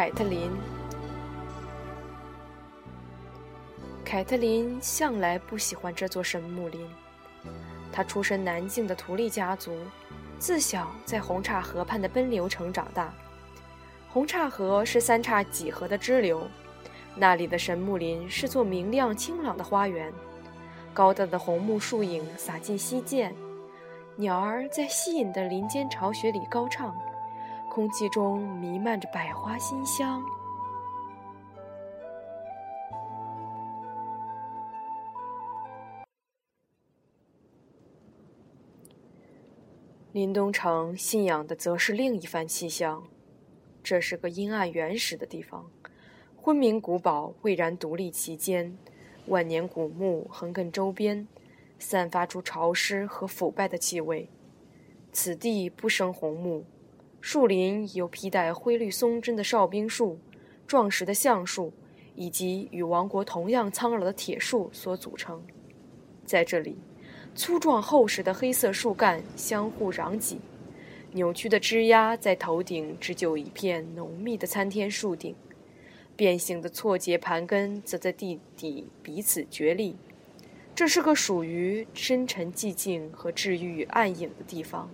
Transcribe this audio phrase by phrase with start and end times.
[0.00, 0.50] 凯特琳。
[4.02, 6.88] 凯特琳向来不喜欢这座神木林。
[7.92, 9.76] 她出身南境的图利家族，
[10.38, 13.12] 自小在红岔河畔的奔流城长大。
[14.08, 16.48] 红岔河是三岔几何的支流，
[17.14, 20.10] 那里的神木林是座明亮清朗的花园，
[20.94, 23.34] 高大的红木树影洒进溪涧，
[24.16, 26.96] 鸟儿在吸引的林间巢穴里高唱，
[27.70, 30.20] 空气中弥漫着百花馨香。
[40.10, 43.04] 林东城信仰的则是另一番气象，
[43.84, 45.70] 这是个阴暗原始的地方，
[46.36, 48.76] 昏明古堡巍然独立其间，
[49.26, 51.28] 万年古木横亘周边，
[51.78, 54.28] 散发出潮湿和腐败的气味。
[55.12, 56.64] 此地不生红木，
[57.20, 60.18] 树林由披带灰绿松针的哨兵树、
[60.66, 61.72] 壮实的橡树
[62.14, 65.42] 以及与王国同样苍老的铁树所组成。
[66.24, 66.76] 在这里。
[67.32, 70.40] 粗壮厚实的黑色树干相互攘挤，
[71.12, 75.34] 扭曲的枝桠在头顶织就一片浓密的参天树顶，
[76.16, 79.96] 变形的错节盘根则在地底彼此角力。
[80.74, 84.90] 这是个属于深沉寂静和治愈暗影的地方，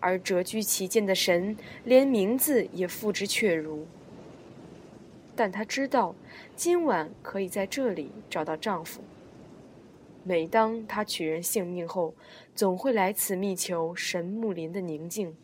[0.00, 3.86] 而蛰居其间的神连名字也付之阙如。
[5.36, 6.14] 但她知道，
[6.56, 9.00] 今晚可以在这里找到丈夫。
[10.24, 12.14] 每当她取人性命后，
[12.54, 15.34] 总会来此觅求神木林的宁静。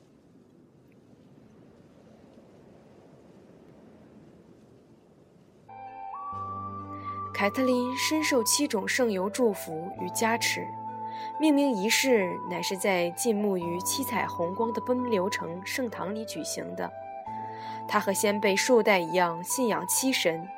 [7.32, 10.66] 凯特琳深受七种圣油祝福与加持，
[11.38, 16.90] 命名仪式乃是在浸沐于七彩虹光的奔流城圣堂里举行的。
[17.88, 20.48] 他和先辈数代一样信仰七神，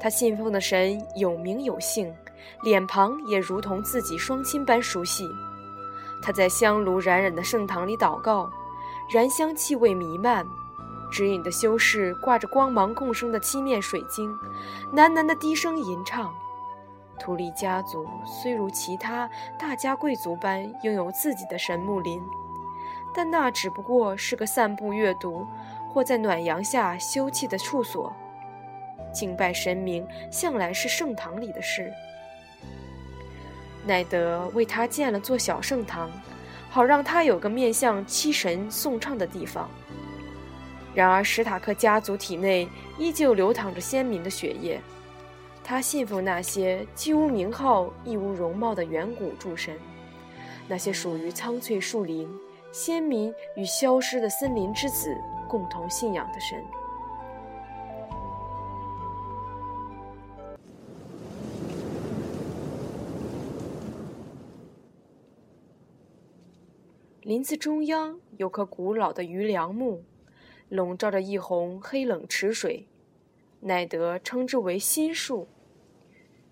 [0.00, 2.12] 他信奉的神有名有姓。
[2.64, 5.24] 脸庞也如同自己双亲般熟悉。
[6.20, 8.50] 他在香炉冉冉的圣堂里祷告，
[9.12, 10.44] 燃香气味弥漫。
[11.10, 14.32] 指引的修士挂着光芒共生的七面水晶，
[14.92, 16.34] 喃喃的低声吟唱。
[17.18, 19.28] 图利家族虽如其他
[19.58, 22.20] 大家贵族般拥有自己的神木林，
[23.14, 25.46] 但那只不过是个散步、阅读
[25.88, 28.12] 或在暖阳下休憩的处所。
[29.12, 31.92] 敬拜神明向来是圣堂里的事。
[33.84, 36.10] 奈德为他建了座小圣堂，
[36.70, 39.68] 好让他有个面向七神颂唱的地方。
[40.94, 42.68] 然而，史塔克家族体内
[42.98, 44.80] 依旧流淌着先民的血液，
[45.64, 49.74] 他信奉那些既无名号亦无容貌的远古诸神，
[50.68, 52.28] 那些属于苍翠树林、
[52.70, 55.16] 先民与消失的森林之子
[55.48, 56.62] 共同信仰的神。
[67.22, 70.02] 林子中央有棵古老的榆梁木，
[70.68, 72.86] 笼罩着一泓黑冷池水，
[73.62, 75.48] 乃得称之为心树。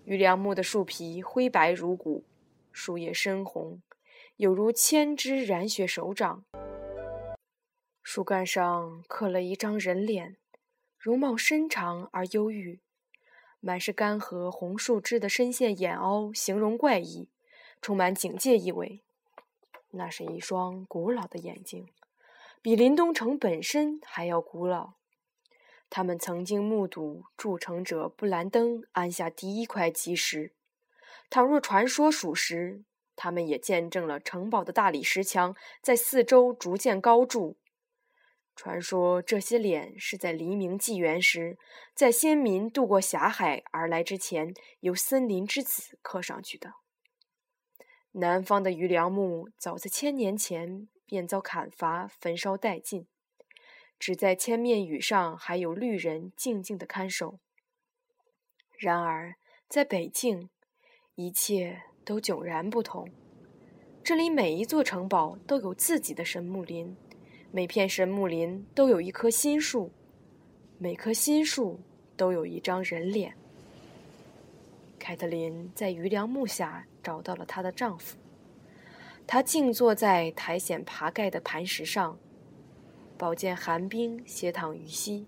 [0.05, 2.23] 榆梁木的树皮灰白如骨，
[2.71, 3.81] 树叶深红，
[4.37, 6.43] 有如千只染血手掌。
[8.01, 10.37] 树干上刻了一张人脸，
[10.97, 12.79] 容貌深长而忧郁，
[13.59, 17.29] 满是干涸红树枝的深陷眼凹，形容怪异，
[17.81, 19.03] 充满警戒意味。
[19.91, 21.87] 那是一双古老的眼睛，
[22.61, 24.93] 比林东城本身还要古老。
[25.91, 30.53] 他们曾经目睹筑城者布兰登安下第一块基石。
[31.29, 32.85] 倘若传说属实，
[33.17, 37.57] 他们也见证了城堡的大理石墙在四周逐渐高筑。
[38.55, 41.57] 传说这些脸是在黎明纪元时，
[41.93, 46.75] 在先民渡过峡海而来之前，由森林之子刻上去的。
[48.13, 53.07] 南方的榆梁木早在千年前便遭砍伐、焚烧殆尽，
[54.01, 57.37] 只在千面雨上还有绿人静静的看守。
[58.79, 59.35] 然而，
[59.69, 60.49] 在北境，
[61.13, 63.07] 一切都迥然不同。
[64.03, 66.97] 这里每一座城堡都有自己的神木林，
[67.51, 69.91] 每片神木林都有一棵新树，
[70.79, 71.79] 每棵新树
[72.17, 73.35] 都有一张人脸。
[74.97, 78.17] 凯特琳在榆梁木下找到了她的丈夫。
[79.27, 82.17] 她静坐在苔藓爬盖的磐石上，
[83.21, 85.27] 宝剑寒冰斜躺于膝，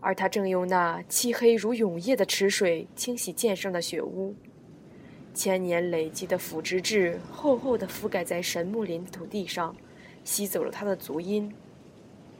[0.00, 4.34] 而他正用那漆黑如永夜的池水清洗剑上的血污。
[5.34, 9.76] 千年累积的腐殖质厚厚地覆盖在神木林的土地上，
[10.24, 11.54] 吸走了他的足音。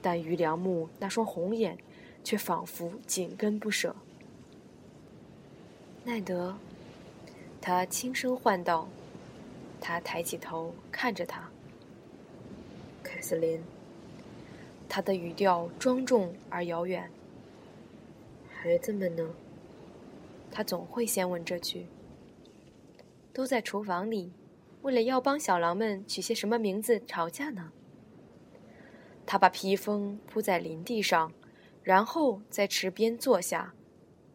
[0.01, 1.77] 但榆梁木那双红眼，
[2.23, 3.95] 却仿佛紧跟不舍。
[6.03, 6.57] 奈德，
[7.61, 8.89] 他轻声唤道。
[9.83, 11.47] 他抬起头看着他，
[13.03, 13.63] 凯瑟琳。
[14.95, 17.11] 他的语调庄重而遥远。
[18.49, 19.29] 孩子们呢？
[20.53, 21.89] 他总会先问这句。
[23.33, 24.33] 都在厨房里，
[24.83, 27.73] 为了要帮小狼们取些什么名字吵架呢。
[29.27, 31.33] 他把披风铺在林地上，
[31.83, 33.75] 然后在池边坐下，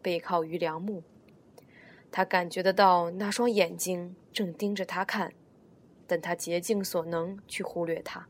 [0.02, 1.02] 背靠于梁木。
[2.12, 5.32] 他感觉得到那双眼睛正盯着他看。
[6.06, 8.28] 但他竭尽所能去忽略他。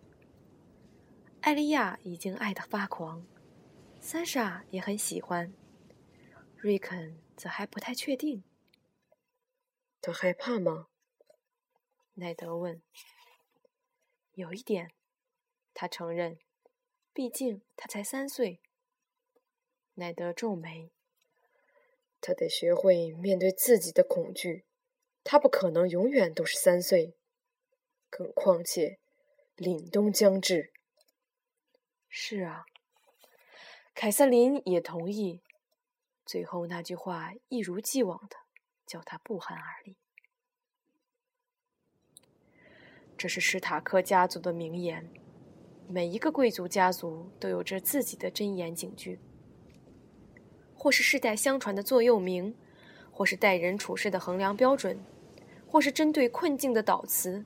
[1.43, 3.27] 艾莉亚已经爱得发狂，
[3.99, 5.53] 三傻也很喜欢，
[6.55, 8.45] 瑞肯则还不太确定。
[10.03, 10.89] 他害怕吗？
[12.15, 12.83] 奈德问。
[14.35, 14.93] 有一点，
[15.73, 16.39] 他承认，
[17.15, 18.61] 毕竟他才三岁。
[19.95, 20.93] 奈德皱眉。
[22.21, 24.67] 他得学会面对自己的恐惧，
[25.25, 27.17] 他不可能永远都是三岁。
[28.11, 28.99] 更况且，
[29.57, 30.75] 凛冬将至。
[32.13, 32.67] 是啊，
[33.95, 35.41] 凯瑟琳也同意。
[36.27, 38.37] 最后那句话一如既往的
[38.85, 39.97] 叫他不寒而栗。
[43.17, 45.09] 这是史塔克家族的名言，
[45.89, 49.21] 每一个贵族家族都有着自己的箴言警句，
[50.75, 52.57] 或是世代相传的座右铭，
[53.13, 54.99] 或是待人处事的衡量标准，
[55.65, 57.45] 或是针对困境的导词。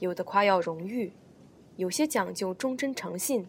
[0.00, 1.14] 有的夸耀荣誉，
[1.76, 3.46] 有些讲究忠贞诚信，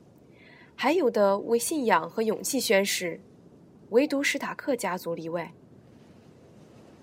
[0.84, 3.20] 还有的为信仰和勇气宣誓，
[3.92, 5.54] 唯独史塔克家族例外。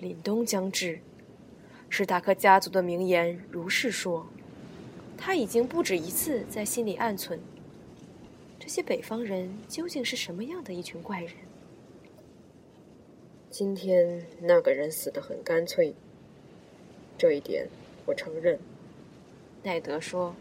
[0.00, 0.98] 凛冬将至，
[1.88, 4.26] 史塔克家族的名言如是说。
[5.16, 7.38] 他已经不止一次在心里暗存：
[8.58, 11.30] 这些北方人究竟是什么样的一群怪人？
[13.48, 15.94] 今天那个人死得很干脆，
[17.16, 17.68] 这一点
[18.06, 18.58] 我承认。
[19.62, 20.34] 奈德说：“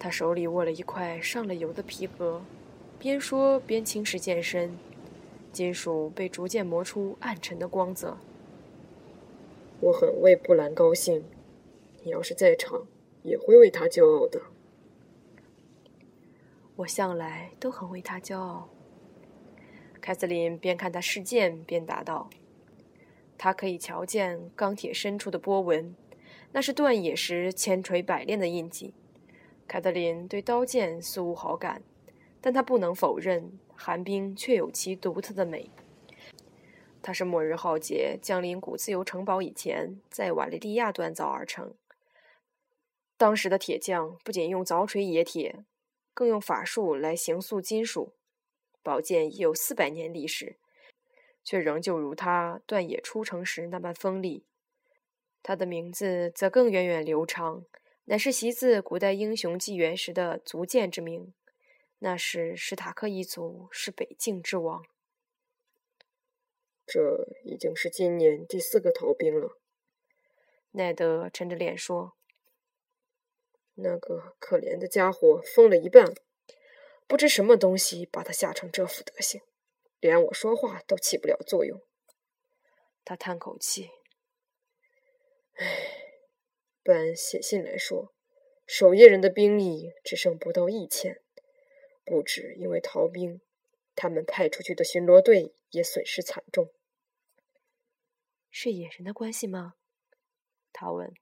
[0.00, 2.40] 他手里握了一块上了油的皮革，
[2.98, 4.78] 边说边轻视剑身，
[5.52, 8.16] 金属被逐渐磨出暗沉的光泽。
[9.80, 11.22] 我很为布兰高兴，
[12.02, 12.86] 你要是在场，
[13.22, 14.40] 也会为他骄傲的。
[16.76, 18.70] 我向来都很为他骄傲。”
[20.00, 22.30] 凯瑟琳边看他试剑边答道
[23.36, 25.94] ：“他可以瞧见钢铁深处的波纹。”
[26.52, 28.94] 那是断野时千锤百炼的印记。
[29.70, 31.80] 凯特琳对刀剑素无好感，
[32.40, 35.70] 但她不能否认寒冰确有其独特的美。
[37.00, 41.72] 它是末日浩劫降临古自由城堡以前，在瓦利利亚锻造而成。
[43.16, 45.64] 当时的铁匠不仅用凿锤冶铁，
[46.12, 48.14] 更用法术来形塑金属。
[48.82, 50.56] 宝剑已有四百年历史，
[51.44, 54.42] 却仍旧如它断冶出城时那般锋利。
[55.44, 57.64] 他的名字则更源远流长，
[58.10, 61.32] 乃是习自古代英雄纪元时的足剑之名。
[62.00, 64.84] 那时史塔克一族是北境之王。
[66.84, 69.56] 这已经是今年第四个逃兵了。
[70.72, 72.16] 奈德沉着脸说
[73.78, 76.12] ：“那个可怜的家伙疯了一半，
[77.06, 79.40] 不知什么东西把他吓成这副德行，
[80.00, 81.80] 连我说话都起不了作用。”
[83.06, 83.88] 他叹口气。
[85.54, 86.09] 唉，
[86.90, 88.12] 本写信来说，
[88.66, 91.22] 守夜人的兵力只剩不到一千，
[92.04, 93.40] 不止因为逃兵，
[93.94, 96.72] 他们派出去的巡逻队也损失惨重。
[98.50, 99.76] 是野人的关系吗？
[100.72, 101.14] 他问。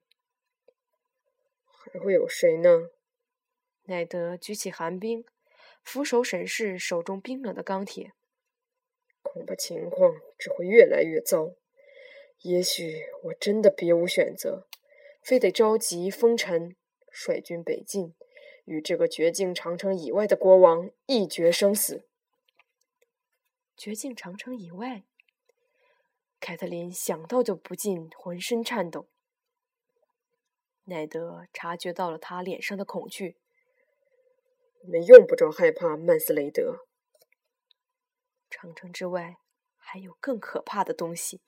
[1.67, 2.89] 还会有谁呢？
[3.83, 5.27] 奈德举起寒冰，
[5.85, 8.15] 俯首审视手中冰冷的钢铁。
[9.21, 11.55] 恐怕情况只会越来越糟。
[12.41, 14.67] 也许我真的别无选择，
[15.29, 16.75] 非得召集风尘，
[17.11, 18.15] 率军北进，
[18.65, 22.09] 与这个绝境长城以外的国王一决生死。
[23.77, 25.05] 绝境长城以外，
[26.41, 29.11] 凯特琳想到就不禁浑身颤抖。
[30.85, 33.37] 奈德察觉到了他脸上的恐惧。
[34.81, 36.87] 你们用不着害怕，曼斯雷德。
[38.49, 39.37] 长城之外，
[39.77, 41.43] 还有更可怕的东西。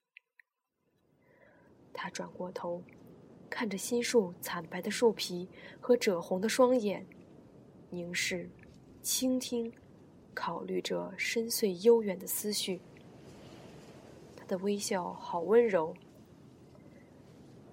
[1.95, 2.85] 他转过头，
[3.51, 5.49] 看着新树惨白的树皮
[5.81, 7.05] 和赭红的双眼，
[7.91, 8.49] 凝视、
[9.03, 9.71] 倾听、
[10.33, 12.81] 考虑着深邃悠远的思绪。
[14.37, 15.95] 他的微笑好温柔。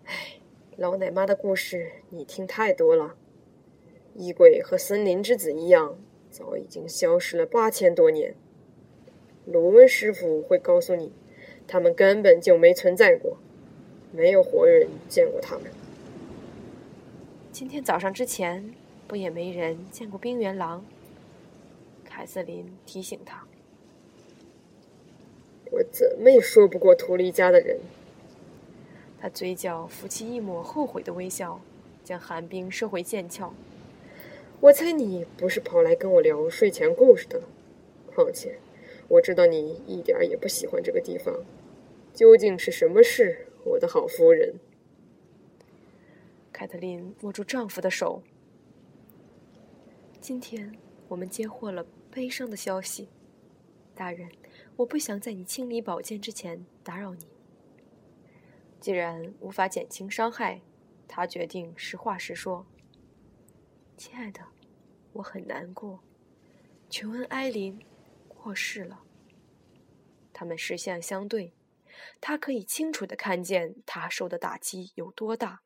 [0.06, 0.40] 唉，
[0.76, 3.16] 老奶妈的故事你听太多了。
[4.16, 5.98] 衣柜和森林之子一样，
[6.32, 8.36] 早已经消失了八千多年。
[9.46, 11.14] 卢温师傅会告诉你，
[11.68, 13.38] 他们根本就没存在过，
[14.12, 15.66] 没有活人见过他们。
[17.52, 18.74] 今天早上之前，
[19.08, 20.86] 不也没人见过冰原狼？
[22.06, 23.46] 凯瑟琳提醒他。
[25.72, 27.80] 我怎么也说不过图利家的人。
[29.20, 31.60] 他嘴角浮起一抹后悔的微笑，
[32.04, 33.52] 将寒冰收回剑鞘。
[34.60, 37.42] 我猜你不是跑来跟我聊睡前故事的，
[38.14, 38.60] 况且
[39.08, 41.34] 我知道你一点也不喜欢这个地方。
[42.14, 44.56] 究竟是什么事，我的好夫人？
[46.54, 48.24] 凯特琳握住丈夫的手。
[50.22, 50.74] 今天
[51.10, 53.10] 我们接获了悲伤的消息，
[53.94, 54.32] 大人，
[54.78, 57.28] 我不想在你清理宝剑之前打扰你。
[58.80, 60.62] 既然无法减轻伤害，
[61.06, 62.66] 他决定实话实说。
[63.98, 64.40] 亲爱的，
[65.12, 66.00] 我很难过。
[66.90, 67.78] 琼恩·埃琳
[68.30, 69.04] 过世了。
[70.32, 71.52] 他们视线相对，
[72.20, 75.62] 他可以清楚的看见他受的打击有多大。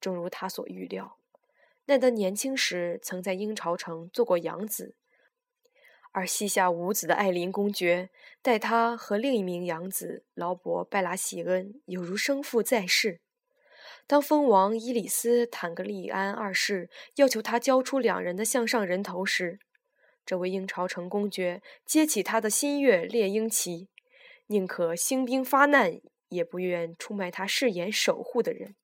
[0.00, 1.18] 正如他所预料，
[1.86, 4.94] 奈德年轻时曾在鹰巢城做过养子，
[6.12, 8.10] 而膝下无子的艾琳公爵
[8.40, 13.20] 待他和另一名养子劳勃·拜拉席恩有如生父在世。
[14.06, 19.60] 当蜂王伊里斯坦格利安二世要求他交出两人的项上人头时，
[20.26, 23.88] 这位鹰巢城公爵接起他的新月猎鹰旗，
[24.50, 28.74] 宁可兴兵发难，也不愿出卖他誓言守护的人。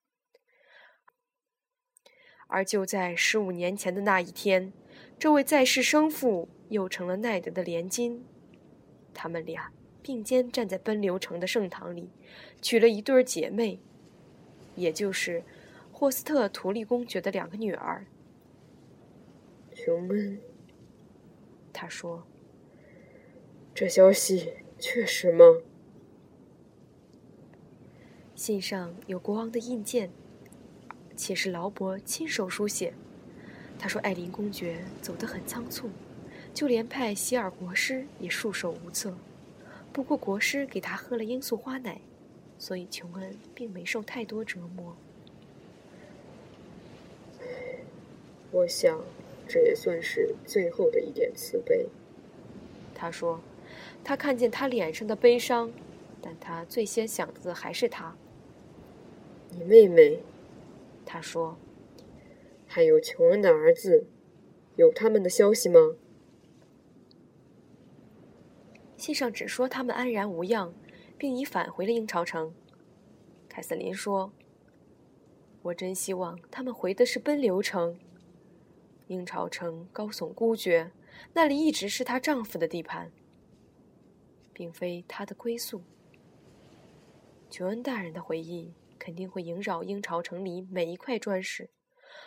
[2.47, 4.73] 而就在十五年前的那一天，
[5.19, 8.25] 这位在世生父又成了奈德的连襟。
[9.13, 12.13] 他们俩并肩站在奔流城的圣堂里，
[12.63, 13.81] 娶了一对姐妹。
[14.77, 15.43] 也就是
[15.91, 18.07] 霍斯特图利公爵的两个女儿。
[19.75, 20.41] 琼恩，
[21.73, 22.25] 他说
[23.75, 24.53] ：“这消息
[24.89, 25.45] 确实吗？”
[28.37, 30.09] 信上有国王的印鉴，
[31.17, 32.95] 且是劳勃亲手书写。
[33.81, 35.91] 他说：“艾琳公爵走得很仓促，
[36.55, 39.13] 就连派希尔国师也束手无策。
[39.93, 42.01] 不过国师给他喝了罂粟花奶。”
[42.57, 44.97] 所以，琼恩并没受太多折磨。
[48.53, 49.05] 我想，
[49.49, 51.89] 这也算是最后的一点慈悲。
[52.95, 53.41] 他说
[54.07, 55.73] ：“他看见他脸上的悲伤，
[56.23, 58.17] 但他最先想的还是他。”
[59.51, 60.21] 你妹妹，
[61.05, 61.57] 他说
[62.69, 64.07] ：“还有琼恩的儿子，
[64.77, 65.97] 有他们的消息吗？”
[68.97, 70.73] 信上只说他们安然无恙。
[71.19, 72.53] 并已返回了鹰巢城，
[73.49, 74.31] 凯瑟琳说
[75.63, 77.99] ：“我真希望他们回的是奔流城。
[79.07, 80.91] 鹰巢城高耸孤绝，
[81.33, 83.11] 那里一直是她丈夫的地盘，
[84.57, 85.85] 并非他的归宿。
[87.51, 91.69] 琼恩大人的回忆肯定会萦绕鹰巢城里每一块砖石。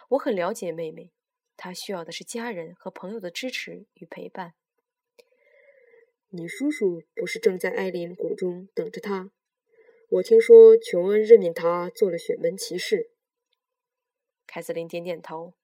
[0.09, 1.11] 我很了解妹妹，
[1.57, 4.53] 她需要的是家人和朋友的支持与陪伴。”
[6.29, 9.31] 你叔叔不是正在艾琳谷中等着他？
[10.11, 13.09] 我听说琼恩任命他做了选门骑士。
[14.45, 15.55] 凯瑟琳点点头。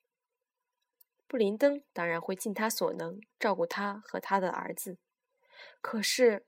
[1.27, 4.97] 布林登当然会尽他所能照顾他和他的儿子。
[5.81, 6.45] 可是，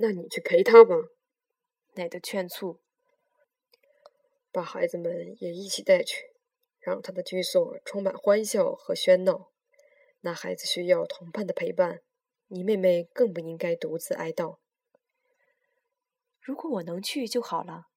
[0.00, 0.94] 那你去陪他吧。
[1.94, 2.80] 奈德劝促。
[4.52, 6.32] 把孩子们也一起带去，
[6.78, 9.52] 让他的居所充满欢笑和喧闹。
[10.20, 12.02] 那孩子需要同伴的陪伴。
[12.46, 14.58] 你妹妹更不应该独自哀悼。
[16.40, 17.88] 如果我能去就好了，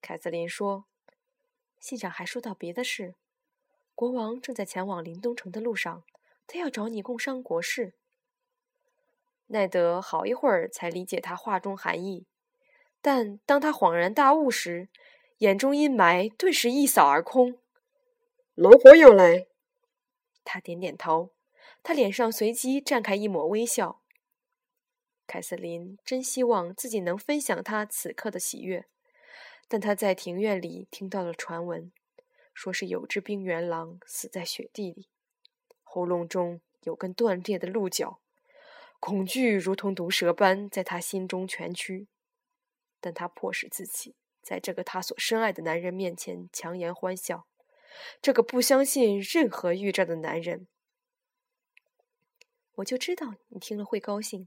[0.00, 0.86] 凯瑟琳说。
[1.78, 3.14] 信上还说到别的事，
[3.94, 6.04] 国王正在前往临东城的路上，
[6.46, 7.94] 他要找你共商国事。
[9.52, 12.24] 奈德好一会儿才理解他话中含义，
[13.02, 14.88] 但当他恍然大悟时，
[15.38, 17.58] 眼中阴霾顿时一扫而空。
[18.54, 19.46] 老婆要来，
[20.42, 21.34] 他点点头。
[21.82, 24.00] 他脸上随即绽开一抹微笑。
[25.26, 28.86] 凯瑟琳真希望自己能分享他此刻的喜悦，
[29.68, 31.92] 但他在庭院里听到了传闻，
[32.54, 35.08] 说是有只冰原狼死在雪地里，
[35.82, 38.20] 喉咙中有根断裂的鹿角，
[39.02, 42.06] 恐惧如同毒蛇般在他心中蜷曲，
[43.00, 47.48] 但他迫使自己在这个他所深爱的男人面前强颜欢笑，
[48.22, 50.68] 这个不相信任何预兆的男人。
[52.76, 54.46] 我就知道你听了会高兴，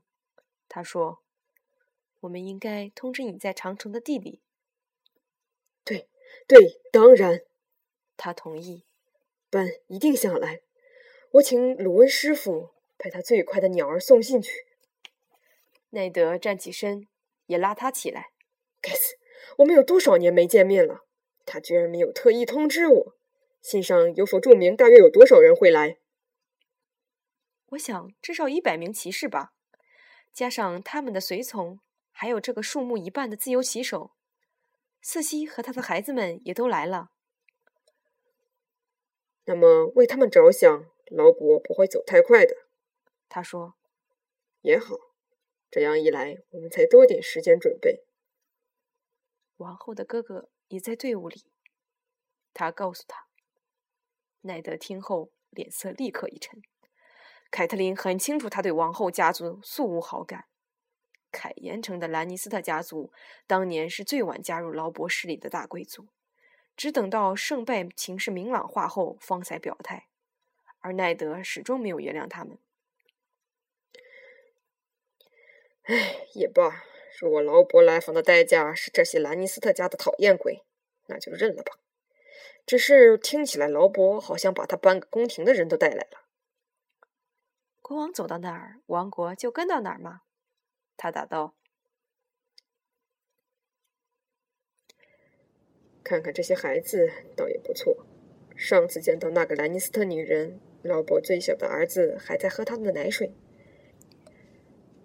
[0.70, 1.22] 他说
[2.22, 4.40] ：“我们应该通知你在长城的地里。”
[5.84, 6.08] 对，
[6.48, 7.42] 对，当然，
[8.16, 8.86] 他同意。
[9.50, 10.62] 本一定想来，
[11.32, 14.52] 我请鲁恩师傅派他最快的鸟儿送信去。
[15.90, 17.08] 奈德站起身，
[17.46, 18.32] 也拉他起来。
[18.82, 19.16] 该死，
[19.58, 21.06] 我们有多少年没见面了？
[21.46, 23.18] 他居然没有特意通知我。
[23.62, 25.98] 信上有否注明大约有多少人会来？
[27.70, 29.54] 我想至少一百名骑士吧，
[30.32, 31.80] 加上他们的随从，
[32.12, 34.12] 还有这个数目一半的自由骑手。
[35.02, 37.10] 瑟西和他的孩子们也都来了。
[39.46, 42.65] 那么为他们着想，劳勃不会走太快的。
[43.36, 43.76] 他说
[44.64, 44.96] ：“也好，
[45.70, 48.06] 这样一来，我们才多点时间准备。”
[49.58, 51.44] 王后的哥哥也在队伍里，
[52.54, 53.28] 他告诉他。
[54.44, 56.62] 奈德听后脸色立刻一沉。
[57.52, 60.46] 凯特琳很清楚，他对王后家族素无好感。
[61.30, 63.12] 凯岩城的兰尼斯特家族
[63.46, 66.08] 当年是最晚加入劳勃势力的大贵族，
[66.78, 70.08] 只等到胜败情势明朗化后方才表态，
[70.80, 72.58] 而奈德始终没有原谅他们。
[75.86, 76.84] 唉，也罢，
[77.20, 80.64] 如果劳勃来访的代价是这些兰尼斯特家的讨厌鬼，
[81.06, 81.74] 那就认了吧。
[82.66, 86.26] 只是听起来，劳勃好像把他半个宫廷的人都带来了。
[87.84, 90.22] 国王走到哪儿，王国就跟到哪儿吗？
[90.98, 91.54] 他答道
[96.04, 98.08] ：“看看这些孩子，倒也不错。
[98.56, 103.36] 上次见到那个兰尼斯特女人，劳勃最小的儿子还在喝她的奶水。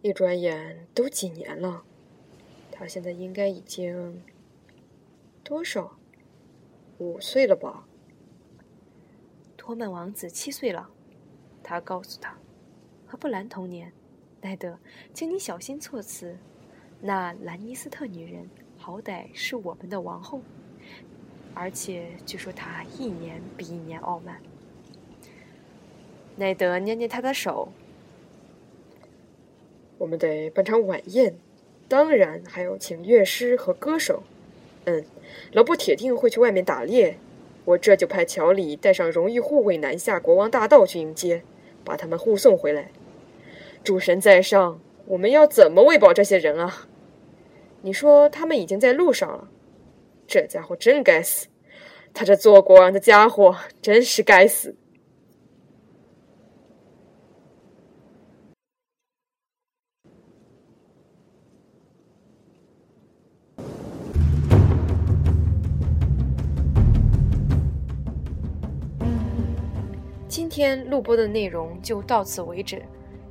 [0.02, 1.84] 一转眼都几年了，
[2.72, 4.22] 他现在应该已经
[5.44, 5.98] 多少
[6.96, 7.86] 五岁了吧？
[9.58, 10.88] 托曼王子七岁了，
[11.62, 12.38] 他告诉他，
[13.06, 13.92] 和布兰同年。”
[14.40, 14.78] 奈德，
[15.12, 16.38] 请你小心措辞。
[17.02, 18.48] 那兰尼斯特女人
[18.78, 20.40] 好歹是我们的王后，
[21.52, 24.40] 而且据说她一年比一年傲慢。
[26.36, 27.70] 奈德捏捏她的手。
[30.00, 31.36] 我们得办场晚宴，
[31.86, 34.22] 当然还要请乐师和歌手。
[34.86, 35.04] 嗯，
[35.52, 37.18] 劳勃铁定会去外面打猎。
[37.66, 41.42] 我这就派乔里带上荣誉护卫南下国王大道去迎接，
[41.84, 42.90] 把他们护送回来。
[43.84, 46.88] 主神在上，我们要怎么喂饱这些人啊？
[47.82, 49.50] 你说他们已经在路上了。
[50.26, 51.48] 这家伙真该死，
[52.14, 54.74] 他这做国王的家伙真是该死。
[70.50, 72.82] 天录播的内容就到此为止。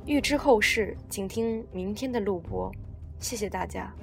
[0.06, 2.72] 预知后事，请听明天的录播。
[3.18, 3.94] 谢谢大家。